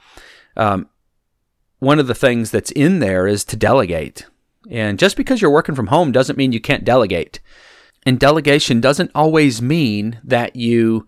[0.57, 0.89] Um,
[1.81, 4.27] one of the things that's in there is to delegate,
[4.71, 7.41] and just because you're working from home doesn't mean you can't delegate.
[8.09, 11.07] And delegation doesn't always mean that you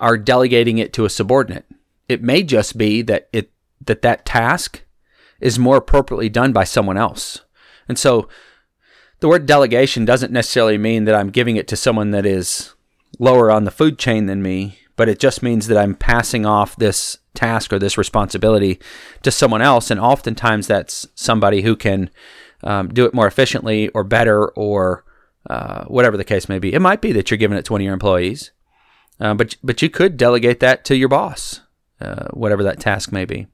[0.00, 1.66] are delegating it to a subordinate.
[2.08, 3.52] It may just be that it
[3.84, 4.82] that that task
[5.38, 7.42] is more appropriately done by someone else.
[7.90, 8.26] And so
[9.18, 12.72] the word delegation doesn't necessarily mean that I'm giving it to someone that is
[13.18, 16.74] lower on the food chain than me, but it just means that I'm passing off
[16.74, 18.80] this task or this responsibility
[19.24, 19.90] to someone else.
[19.90, 22.08] And oftentimes that's somebody who can
[22.64, 25.04] um, do it more efficiently or better or
[25.48, 26.72] uh, whatever the case may be.
[26.72, 28.50] It might be that you're giving it to one of your employees,
[29.18, 31.60] uh, but, but you could delegate that to your boss,
[32.00, 33.46] uh, whatever that task may be.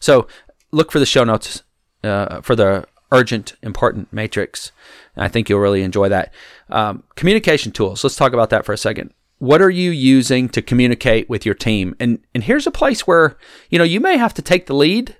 [0.00, 0.26] So
[0.72, 1.62] look for the show notes
[2.04, 4.72] uh, for the urgent, important matrix.
[5.16, 6.32] I think you'll really enjoy that.
[6.68, 8.02] Um, communication tools.
[8.04, 9.12] Let's talk about that for a second.
[9.38, 11.94] What are you using to communicate with your team?
[12.00, 13.36] And and here's a place where
[13.68, 15.16] you know you may have to take the lead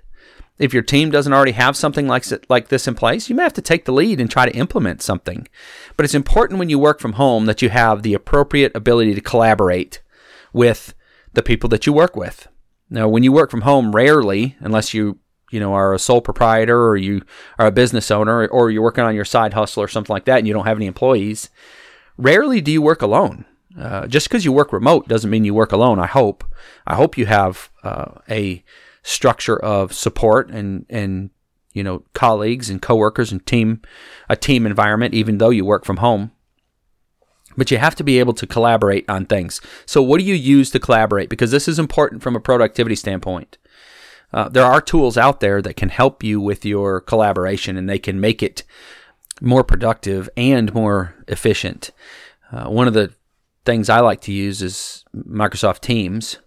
[0.59, 3.29] if your team doesn't already have something like like this in place.
[3.29, 5.47] You may have to take the lead and try to implement something.
[5.95, 9.21] But it's important when you work from home that you have the appropriate ability to
[9.21, 10.01] collaborate
[10.53, 10.93] with
[11.33, 12.47] the people that you work with.
[12.89, 15.19] Now, when you work from home, rarely, unless you
[15.51, 17.21] you know are a sole proprietor or you
[17.57, 20.39] are a business owner or you're working on your side hustle or something like that
[20.39, 21.49] and you don't have any employees
[22.17, 23.45] rarely do you work alone
[23.79, 26.43] uh, just because you work remote doesn't mean you work alone i hope
[26.85, 28.61] i hope you have uh, a
[29.07, 31.29] structure of support and and
[31.73, 33.81] you know colleagues and coworkers and team
[34.29, 36.31] a team environment even though you work from home
[37.55, 40.69] but you have to be able to collaborate on things so what do you use
[40.71, 43.57] to collaborate because this is important from a productivity standpoint
[44.33, 47.99] uh, there are tools out there that can help you with your collaboration and they
[47.99, 48.63] can make it
[49.41, 51.91] more productive and more efficient.
[52.51, 53.13] Uh, one of the
[53.65, 56.39] things I like to use is Microsoft Teams.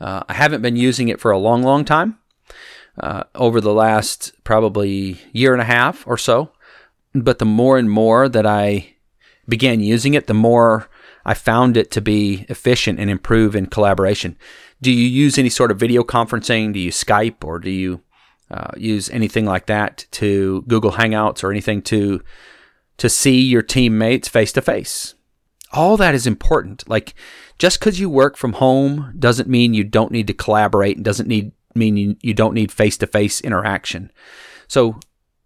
[0.00, 2.18] Uh, I haven't been using it for a long, long time.
[2.96, 6.52] Uh, over the last probably year and a half or so.
[7.12, 8.94] But the more and more that I
[9.48, 10.88] began using it, the more
[11.24, 14.36] I found it to be efficient and improve in collaboration
[14.84, 16.74] do you use any sort of video conferencing?
[16.74, 18.02] Do you Skype or do you
[18.50, 22.22] uh, use anything like that to Google Hangouts or anything to
[22.98, 25.14] to see your teammates face to face?
[25.74, 26.88] All that is important.
[26.88, 27.14] Like
[27.58, 31.28] just because you work from home doesn't mean you don't need to collaborate and doesn't
[31.28, 34.10] need mean you, you don't need face to face interaction.
[34.68, 34.98] So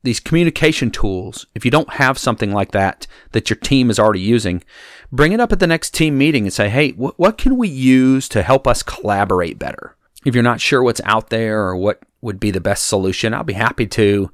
[0.02, 4.20] these communication tools, if you don't have something like that that your team is already
[4.20, 4.62] using,
[5.10, 7.68] bring it up at the next team meeting and say, hey, wh- what can we
[7.68, 9.96] use to help us collaborate better?
[10.24, 13.44] If you're not sure what's out there or what would be the best solution, I'll
[13.44, 14.30] be happy to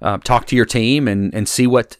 [0.00, 1.96] uh, talk to your team and, and see what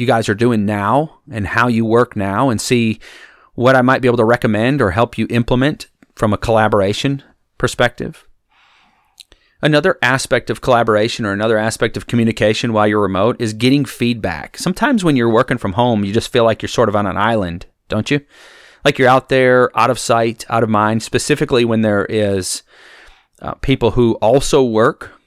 [0.00, 2.98] you guys are doing now and how you work now and see
[3.54, 5.86] what I might be able to recommend or help you implement
[6.16, 7.22] from a collaboration
[7.58, 8.26] perspective.
[9.62, 14.56] Another aspect of collaboration or another aspect of communication while you're remote is getting feedback.
[14.56, 17.18] Sometimes when you're working from home, you just feel like you're sort of on an
[17.18, 18.22] island, don't you?
[18.84, 22.62] Like you're out there, out of sight, out of mind, specifically when there is
[23.42, 25.19] uh, people who also work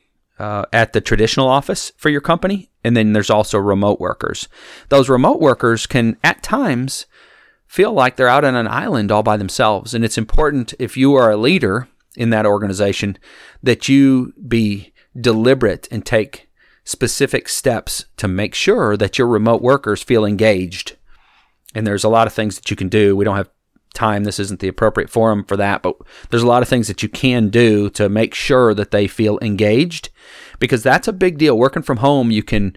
[0.43, 2.69] uh, at the traditional office for your company.
[2.84, 4.49] And then there's also remote workers.
[4.89, 7.06] Those remote workers can at times
[7.65, 9.93] feel like they're out on an island all by themselves.
[9.93, 13.17] And it's important if you are a leader in that organization
[13.63, 16.49] that you be deliberate and take
[16.84, 20.97] specific steps to make sure that your remote workers feel engaged.
[21.73, 23.15] And there's a lot of things that you can do.
[23.15, 23.49] We don't have
[23.93, 24.23] time.
[24.23, 25.95] This isn't the appropriate forum for that, but
[26.29, 29.39] there's a lot of things that you can do to make sure that they feel
[29.41, 30.10] engaged
[30.60, 31.58] because that's a big deal.
[31.58, 32.75] Working from home, you can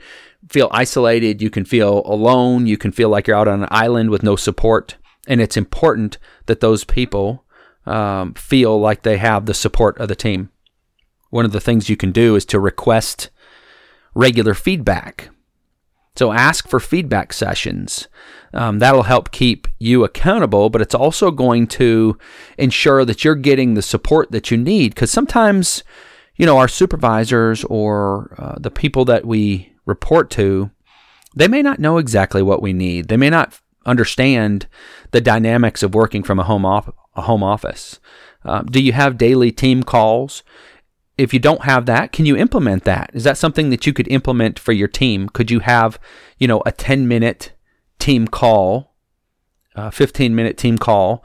[0.50, 4.10] feel isolated, you can feel alone, you can feel like you're out on an island
[4.10, 4.96] with no support.
[5.26, 7.44] And it's important that those people
[7.84, 10.50] um, feel like they have the support of the team.
[11.30, 13.30] One of the things you can do is to request
[14.14, 15.30] regular feedback.
[16.16, 18.08] So ask for feedback sessions.
[18.54, 22.16] Um, that'll help keep you accountable, but it's also going to
[22.56, 24.94] ensure that you're getting the support that you need.
[24.94, 25.84] Because sometimes,
[26.36, 30.70] you know, our supervisors or uh, the people that we report to,
[31.34, 33.08] they may not know exactly what we need.
[33.08, 34.66] They may not understand
[35.12, 38.00] the dynamics of working from a home off, a home office?
[38.44, 40.42] Uh, do you have daily team calls?
[41.18, 43.10] If you don't have that, can you implement that?
[43.14, 45.28] Is that something that you could implement for your team?
[45.28, 45.98] Could you have,
[46.38, 47.52] you know, a 10 minute
[47.98, 48.94] team call,
[49.74, 51.24] a 15 minute team call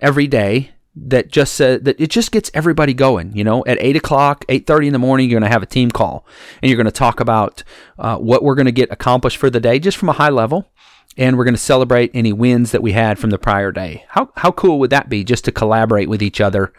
[0.00, 3.34] every day that just said that it just gets everybody going.
[3.34, 5.66] You know, at eight o'clock, eight thirty in the morning, you're going to have a
[5.66, 6.26] team call,
[6.60, 7.64] and you're going to talk about
[7.98, 10.70] uh, what we're going to get accomplished for the day, just from a high level
[11.16, 14.04] and we're going to celebrate any wins that we had from the prior day.
[14.08, 16.72] How how cool would that be just to collaborate with each other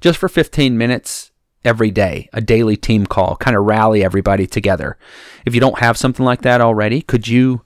[0.00, 1.27] just for 15 minutes
[1.64, 4.96] every day, a daily team call, kind of rally everybody together.
[5.44, 7.62] If you don't have something like that already, could you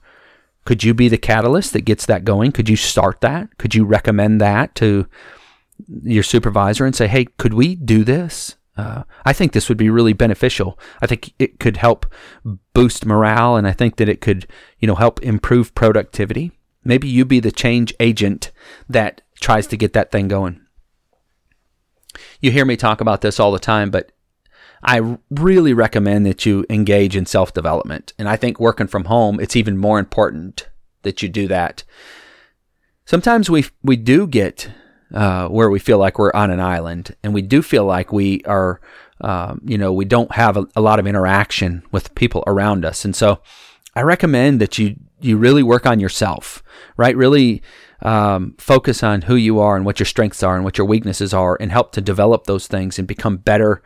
[0.65, 2.53] Could you be the catalyst that gets that going?
[2.53, 3.57] Could you start that?
[3.57, 5.07] Could you recommend that to
[6.03, 8.55] your supervisor and say, hey, could we do this?
[8.77, 10.79] Uh, I think this would be really beneficial.
[11.01, 12.05] I think it could help
[12.73, 14.47] boost morale, and I think that it could,
[14.79, 16.51] you know, help improve productivity.
[16.85, 18.51] Maybe you be the change agent
[18.87, 20.61] that tries to get that thing going.
[22.41, 24.11] You hear me talk about this all the time, but
[24.83, 28.13] I really recommend that you engage in self development.
[28.19, 30.67] And I think working from home, it's even more important
[31.03, 31.83] that you do that.
[33.05, 34.69] Sometimes we we do get
[35.13, 38.41] uh, where we feel like we're on an island, and we do feel like we
[38.45, 38.81] are,
[39.21, 43.05] um, you know, we don't have a, a lot of interaction with people around us.
[43.05, 43.41] And so,
[43.95, 46.61] I recommend that you you really work on yourself,
[46.97, 47.15] right?
[47.15, 47.61] Really
[48.03, 51.33] um, focus on who you are and what your strengths are and what your weaknesses
[51.33, 53.81] are, and help to develop those things and become better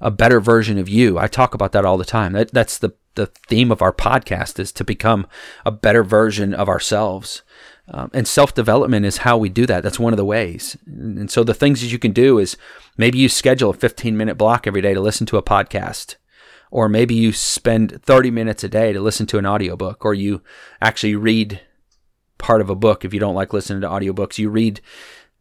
[0.00, 1.18] a better version of you.
[1.18, 2.32] I talk about that all the time.
[2.32, 5.26] That, that's the, the theme of our podcast is to become
[5.64, 7.42] a better version of ourselves.
[7.88, 9.82] Um, and self development is how we do that.
[9.82, 10.76] That's one of the ways.
[10.86, 12.56] And so the things that you can do is
[12.96, 16.16] maybe you schedule a 15 minute block every day to listen to a podcast.
[16.70, 20.42] Or maybe you spend 30 minutes a day to listen to an audiobook, or you
[20.82, 21.60] actually read
[22.44, 24.36] part of a book if you don't like listening to audiobooks.
[24.36, 24.82] You read,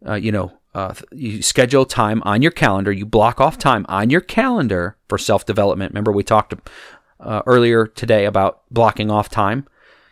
[0.07, 2.93] uh, you know, uh, you schedule time on your calendar.
[2.93, 5.91] You block off time on your calendar for self development.
[5.91, 6.53] Remember, we talked
[7.19, 9.67] uh, earlier today about blocking off time.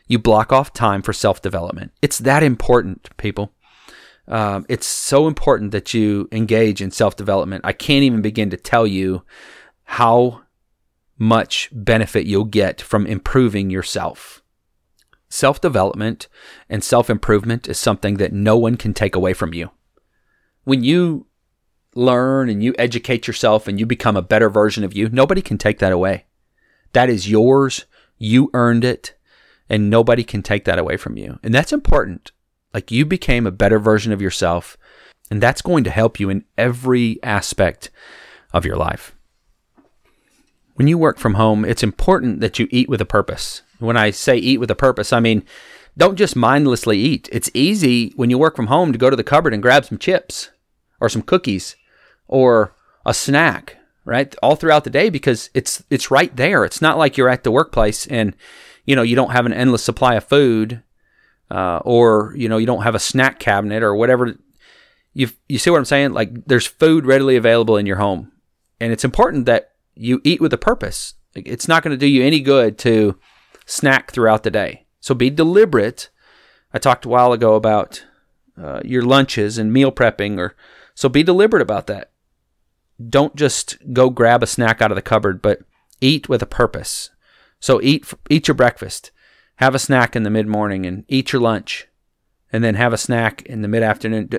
[0.09, 1.93] You block off time for self development.
[2.01, 3.53] It's that important, people.
[4.27, 7.63] Um, it's so important that you engage in self development.
[7.63, 9.23] I can't even begin to tell you
[9.85, 10.41] how
[11.17, 14.40] much benefit you'll get from improving yourself.
[15.31, 16.27] Self development
[16.69, 19.71] and self improvement is something that no one can take away from you
[20.63, 21.27] when you
[21.95, 25.57] learn and you educate yourself and you become a better version of you, nobody can
[25.57, 26.25] take that away.
[26.93, 27.85] That is yours.
[28.17, 29.15] You earned it,
[29.69, 31.39] and nobody can take that away from you.
[31.41, 32.31] And that's important.
[32.73, 34.77] Like you became a better version of yourself,
[35.29, 37.89] and that's going to help you in every aspect
[38.53, 39.15] of your life.
[40.75, 43.61] When you work from home, it's important that you eat with a purpose.
[43.81, 45.43] When I say eat with a purpose, I mean
[45.97, 47.27] don't just mindlessly eat.
[47.31, 49.97] It's easy when you work from home to go to the cupboard and grab some
[49.97, 50.49] chips
[50.99, 51.75] or some cookies
[52.27, 52.73] or
[53.05, 54.33] a snack, right?
[54.41, 56.63] All throughout the day because it's it's right there.
[56.63, 58.35] It's not like you're at the workplace and
[58.85, 60.81] you know you don't have an endless supply of food
[61.49, 64.37] uh, or you know you don't have a snack cabinet or whatever.
[65.13, 66.13] You you see what I'm saying?
[66.13, 68.31] Like there's food readily available in your home,
[68.79, 71.15] and it's important that you eat with a purpose.
[71.35, 73.17] It's not going to do you any good to
[73.71, 74.85] snack throughout the day.
[74.99, 76.09] So be deliberate.
[76.73, 78.05] I talked a while ago about
[78.61, 80.55] uh, your lunches and meal prepping, or
[80.93, 82.11] so be deliberate about that.
[83.09, 85.61] Don't just go grab a snack out of the cupboard, but
[86.01, 87.09] eat with a purpose.
[87.59, 89.11] So eat eat your breakfast,
[89.55, 91.87] have a snack in the mid morning, and eat your lunch,
[92.51, 94.29] and then have a snack in the mid afternoon.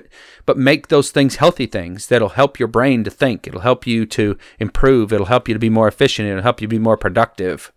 [0.45, 3.47] But make those things healthy things that'll help your brain to think.
[3.47, 5.11] It'll help you to improve.
[5.11, 6.29] It'll help you to be more efficient.
[6.29, 7.73] It'll help you be more productive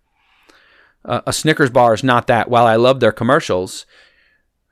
[1.07, 2.51] a Snickers bar is not that.
[2.51, 3.87] While I love their commercials,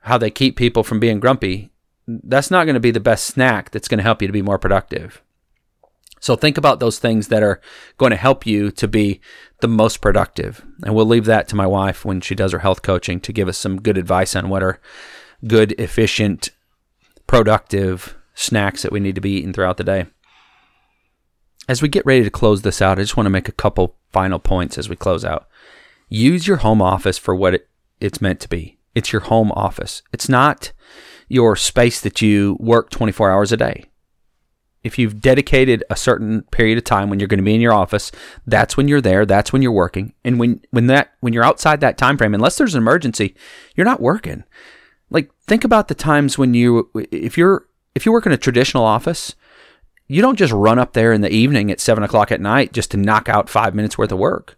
[0.01, 1.71] how they keep people from being grumpy,
[2.07, 4.41] that's not going to be the best snack that's going to help you to be
[4.41, 5.23] more productive.
[6.19, 7.61] So think about those things that are
[7.97, 9.21] going to help you to be
[9.61, 10.65] the most productive.
[10.83, 13.47] And we'll leave that to my wife when she does her health coaching to give
[13.47, 14.79] us some good advice on what are
[15.47, 16.49] good, efficient,
[17.27, 20.07] productive snacks that we need to be eating throughout the day.
[21.67, 23.95] As we get ready to close this out, I just want to make a couple
[24.11, 25.47] final points as we close out
[26.09, 28.79] use your home office for what it, it's meant to be.
[28.93, 30.01] It's your home office.
[30.13, 30.71] It's not
[31.27, 33.85] your space that you work 24 hours a day.
[34.83, 37.73] If you've dedicated a certain period of time when you're going to be in your
[37.73, 38.11] office,
[38.45, 40.13] that's when you're there, that's when you're working.
[40.23, 43.35] And when when that when you're outside that time frame, unless there's an emergency,
[43.75, 44.43] you're not working.
[45.09, 47.65] Like think about the times when you if you're
[47.95, 49.35] if you work in a traditional office,
[50.07, 52.91] you don't just run up there in the evening at seven o'clock at night just
[52.91, 54.55] to knock out five minutes worth of work.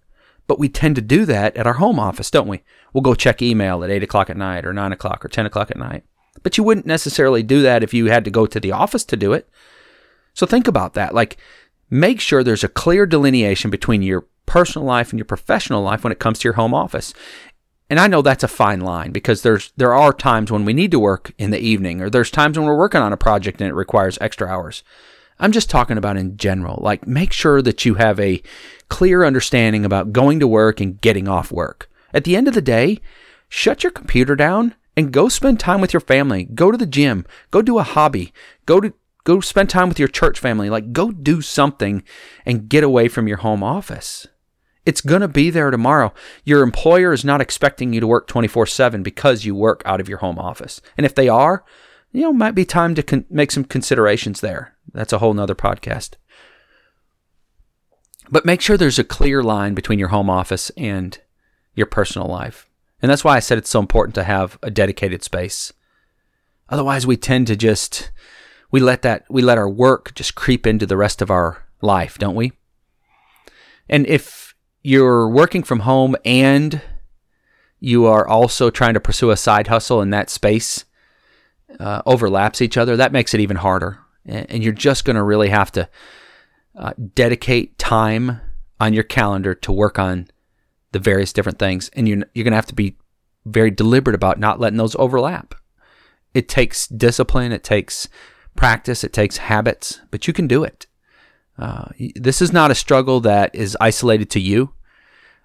[0.48, 2.64] But we tend to do that at our home office, don't we?
[2.94, 5.70] We'll go check email at 8 o'clock at night or 9 o'clock or 10 o'clock
[5.70, 6.04] at night.
[6.42, 9.18] But you wouldn't necessarily do that if you had to go to the office to
[9.18, 9.50] do it.
[10.34, 11.14] So think about that.
[11.14, 11.38] Like,
[11.90, 16.12] make sure there's a clear delineation between your personal life and your professional life when
[16.12, 17.14] it comes to your home office.
[17.90, 20.92] And I know that's a fine line because there's there are times when we need
[20.92, 23.70] to work in the evening or there's times when we're working on a project and
[23.70, 24.84] it requires extra hours.
[25.40, 26.80] I'm just talking about in general.
[26.82, 28.42] Like, make sure that you have a
[28.90, 31.90] clear understanding about going to work and getting off work.
[32.14, 33.00] At the end of the day,
[33.50, 36.46] shut your computer down and go spend time with your family.
[36.46, 37.26] Go to the gym.
[37.52, 38.34] Go do a hobby.
[38.66, 40.70] Go to go spend time with your church family.
[40.70, 42.04] Like, go do something
[42.46, 44.26] and get away from your home office.
[44.86, 46.14] It's going to be there tomorrow.
[46.46, 50.08] Your employer is not expecting you to work 24 7 because you work out of
[50.08, 50.82] your home office.
[50.96, 51.66] And if they are,
[52.14, 54.77] you know, might be time to con- make some considerations there.
[54.94, 56.16] That's a whole nother podcast.
[58.30, 61.18] But make sure there's a clear line between your home office and
[61.76, 62.70] your personal life.
[63.02, 65.72] And that's why I said it's so important to have a dedicated space.
[66.70, 68.12] Otherwise, we tend to just
[68.72, 72.18] we let that we let our work just creep into the rest of our life,
[72.18, 72.52] don't we?
[73.88, 76.82] And if you're working from home and
[77.80, 80.86] you are also trying to pursue a side hustle in that space
[81.80, 84.00] uh, overlaps each other, that makes it even harder.
[84.28, 85.90] And, you're just going to really have to
[86.78, 88.42] uh, dedicate time
[88.80, 90.28] on your calendar to work on
[90.92, 91.90] the various different things.
[91.94, 92.98] And you're, you're going to have to be
[93.46, 95.56] very deliberate about not letting those overlap.
[96.34, 98.08] It takes discipline, it takes
[98.56, 100.88] practice, it takes habits, but you can do it.
[101.58, 104.74] Uh, this is not a struggle that is isolated to you.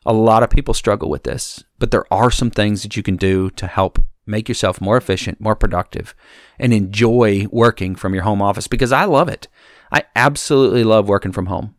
[0.04, 3.16] A lot of people struggle with this, but there are some things that you can
[3.16, 6.14] do to help make yourself more efficient, more productive,
[6.58, 9.48] and enjoy working from your home office because I love it.
[9.90, 11.74] I absolutely love working from home.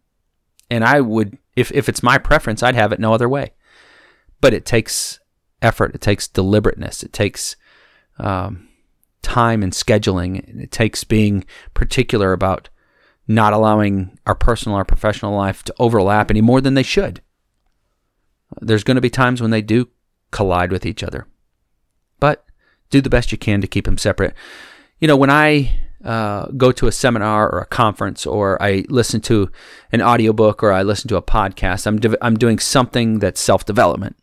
[0.70, 3.54] And I would, if, if it's my preference, I'd have it no other way.
[4.42, 5.20] But it takes
[5.62, 7.56] effort, it takes deliberateness, it takes
[8.20, 8.68] um,
[9.22, 12.70] time and scheduling, it takes being particular about
[13.26, 17.22] not allowing our personal or professional life to overlap any more than they should.
[18.60, 19.90] There's going to be times when they do
[20.32, 21.28] collide with each other
[22.94, 24.36] do the best you can to keep them separate.
[25.00, 29.20] You know, when I uh, go to a seminar or a conference or I listen
[29.22, 29.50] to
[29.92, 33.66] an audiobook or I listen to a podcast, I'm, de- I'm doing something that's self
[33.66, 34.16] development.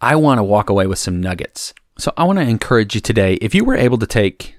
[0.00, 1.72] I want to walk away with some nuggets.
[1.98, 4.56] So I want to encourage you today if you were able to take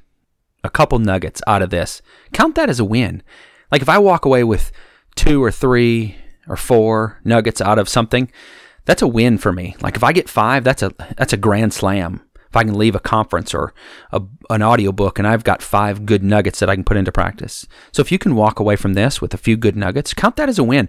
[0.63, 2.01] a couple nuggets out of this,
[2.31, 3.21] count that as a win.
[3.69, 4.71] Like if I walk away with
[5.15, 6.15] two or three
[6.47, 8.31] or four nuggets out of something,
[8.85, 9.75] that's a win for me.
[9.81, 12.21] Like if I get five, that's a that's a grand slam.
[12.53, 13.73] If I can leave a conference or
[14.11, 17.67] a, an audiobook and I've got five good nuggets that I can put into practice.
[17.91, 20.49] So if you can walk away from this with a few good nuggets, count that
[20.49, 20.87] as a win.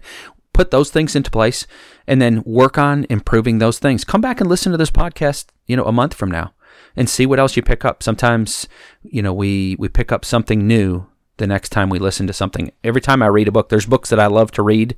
[0.52, 1.66] Put those things into place
[2.06, 4.04] and then work on improving those things.
[4.04, 6.52] Come back and listen to this podcast, you know, a month from now
[6.96, 8.02] and see what else you pick up.
[8.02, 8.68] Sometimes,
[9.02, 11.06] you know, we we pick up something new
[11.38, 12.70] the next time we listen to something.
[12.84, 14.96] Every time I read a book, there's books that I love to read,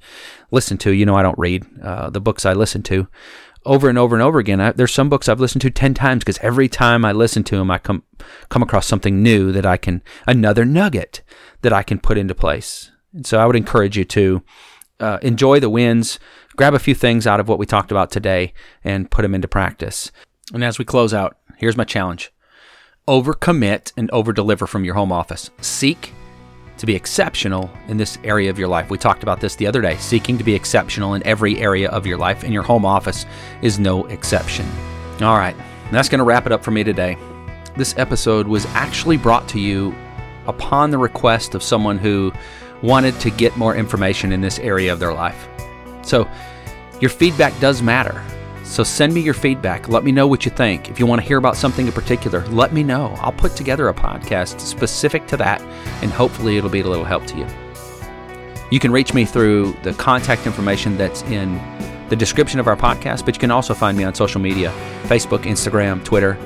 [0.51, 0.91] listen to.
[0.91, 3.07] You know, I don't read uh, the books I listen to
[3.67, 4.61] over and over and over again.
[4.61, 7.57] I, there's some books I've listened to ten times because every time I listen to
[7.57, 8.05] them, I come
[8.49, 11.23] come across something new that I can another nugget
[11.63, 12.91] that I can put into place.
[13.13, 14.43] And so I would encourage you to
[15.01, 16.19] uh, enjoy the wins,
[16.57, 19.49] grab a few things out of what we talked about today, and put them into
[19.49, 20.11] practice.
[20.55, 22.33] And as we close out, here's my challenge:
[23.07, 25.51] overcommit and overdeliver from your home office.
[25.61, 26.15] Seek
[26.79, 28.91] to be exceptional in this area of your life.
[28.91, 29.97] We talked about this the other day.
[29.97, 33.27] Seeking to be exceptional in every area of your life, and your home office
[33.63, 34.67] is no exception.
[35.21, 35.57] All right,
[35.91, 37.17] that's going to wrap it up for me today.
[37.77, 39.95] This episode was actually brought to you
[40.47, 42.33] upon the request of someone who
[42.83, 45.49] wanted to get more information in this area of their life.
[46.03, 46.29] So,
[47.01, 48.23] your feedback does matter.
[48.67, 49.89] So send me your feedback.
[49.89, 50.91] Let me know what you think.
[50.91, 53.15] If you want to hear about something in particular, let me know.
[53.21, 55.63] I'll put together a podcast specific to that,
[56.03, 57.47] and hopefully it'll be a little help to you.
[58.71, 61.59] You can reach me through the contact information that's in
[62.09, 64.71] the description of our podcast, but you can also find me on social media
[65.05, 66.37] Facebook, Instagram, Twitter.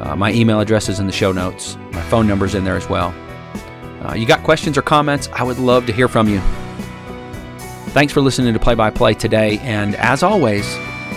[0.00, 1.76] Uh, my email address is in the show notes.
[1.92, 3.14] My phone number is in there as well.
[4.02, 5.28] Uh, you got questions or comments?
[5.34, 6.40] I would love to hear from you.
[7.90, 10.66] Thanks for listening to Play by Play today, and as always,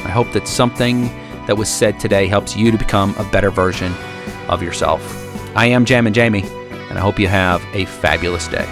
[0.10, 1.04] I hope that something
[1.46, 3.94] that was said today helps you to become a better version
[4.48, 5.04] of yourself.
[5.56, 6.42] I am Jam and Jamie,
[6.90, 8.68] and I hope you have a fabulous day.